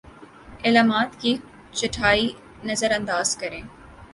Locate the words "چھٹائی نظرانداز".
1.73-3.35